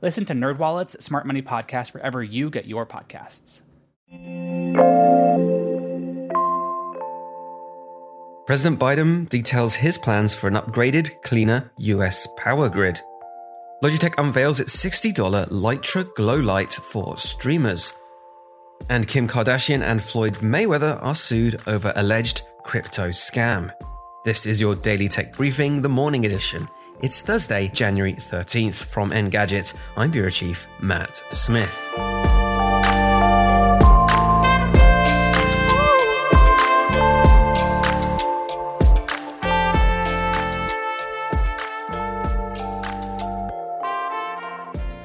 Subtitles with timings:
[0.00, 3.62] Listen to NerdWallet's Smart Money Podcast wherever you get your podcasts.
[8.46, 13.00] President Biden details his plans for an upgraded, cleaner US power grid.
[13.84, 17.92] Logitech unveils its $60 Litra Glow Light for streamers.
[18.88, 23.70] And Kim Kardashian and Floyd Mayweather are sued over alleged crypto scam.
[24.24, 26.68] This is your daily tech briefing, the morning edition.
[27.00, 28.84] It's Thursday, January 13th.
[28.84, 31.86] From Engadget, I'm Bureau Chief Matt Smith.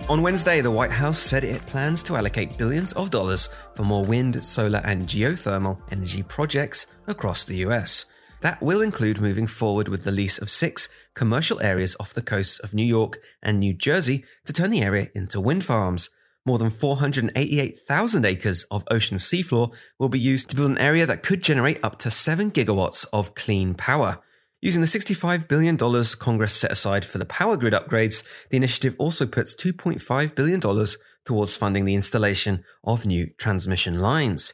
[0.09, 4.03] On Wednesday, the White House said it plans to allocate billions of dollars for more
[4.03, 8.05] wind, solar, and geothermal energy projects across the US.
[8.43, 12.59] That will include moving forward with the lease of six commercial areas off the coasts
[12.59, 16.09] of New York and New Jersey to turn the area into wind farms.
[16.45, 21.23] More than 488,000 acres of ocean seafloor will be used to build an area that
[21.23, 24.19] could generate up to 7 gigawatts of clean power.
[24.61, 29.25] Using the $65 billion Congress set aside for the power grid upgrades, the initiative also
[29.25, 30.59] puts $2.5 billion
[31.23, 34.53] towards funding the installation of new transmission lines.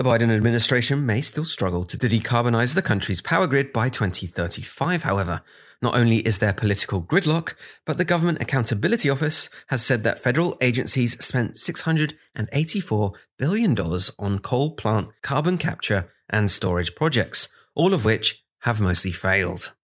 [0.00, 5.42] The Biden administration may still struggle to decarbonize the country's power grid by 2035, however.
[5.82, 7.52] Not only is there political gridlock,
[7.84, 13.78] but the Government Accountability Office has said that federal agencies spent $684 billion
[14.18, 19.74] on coal plant carbon capture and storage projects, all of which have mostly failed.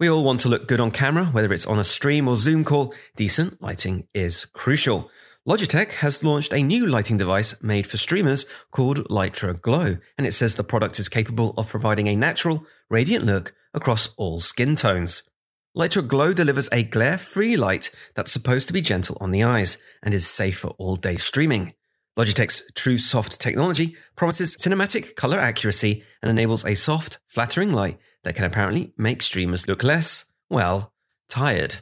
[0.00, 2.64] We all want to look good on camera, whether it's on a stream or Zoom
[2.64, 2.92] call.
[3.14, 5.08] Decent lighting is crucial.
[5.46, 10.32] Logitech has launched a new lighting device made for streamers called Litra Glow, and it
[10.32, 15.28] says the product is capable of providing a natural, radiant look across all skin tones.
[15.76, 19.76] Litra Glow delivers a glare free light that's supposed to be gentle on the eyes
[20.02, 21.74] and is safe for all day streaming.
[22.16, 28.34] Logitech's True Soft technology promises cinematic color accuracy and enables a soft, flattering light that
[28.34, 30.94] can apparently make streamers look less, well,
[31.28, 31.76] tired.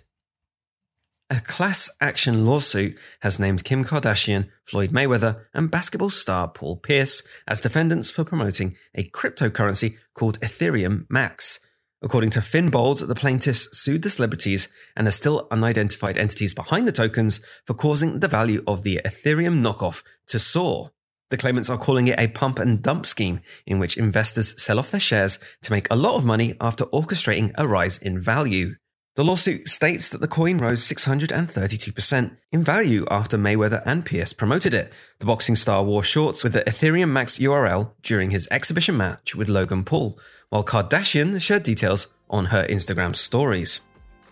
[1.32, 7.26] A class action lawsuit has named Kim Kardashian, Floyd Mayweather, and basketball star Paul Pierce
[7.48, 11.66] as defendants for promoting a cryptocurrency called Ethereum Max.
[12.03, 16.92] According to Finbold, the plaintiffs sued the celebrities and the still unidentified entities behind the
[16.92, 20.91] tokens for causing the value of the Ethereum knockoff to soar.
[21.31, 24.91] The claimants are calling it a pump and dump scheme in which investors sell off
[24.91, 28.75] their shares to make a lot of money after orchestrating a rise in value.
[29.15, 34.73] The lawsuit states that the coin rose 632% in value after Mayweather and Pierce promoted
[34.73, 34.91] it.
[35.19, 39.51] The boxing star wore shorts with the Ethereum Max URL during his exhibition match with
[39.51, 40.19] Logan Paul,
[40.49, 43.81] while Kardashian shared details on her Instagram stories.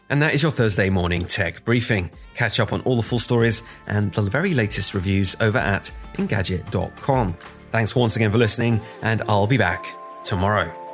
[0.08, 2.10] And that is your Thursday morning tech briefing.
[2.34, 7.36] Catch up on all the full stories and the very latest reviews over at Engadget.com.
[7.70, 10.89] Thanks once again for listening, and I'll be back tomorrow.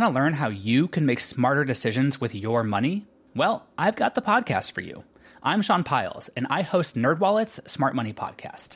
[0.04, 3.06] to learn how you can make smarter decisions with your money?
[3.34, 5.06] Well, I've got the podcast for you.
[5.42, 8.76] I'm Sean Pyles, and I host NerdWallet's Smart Money Podcast.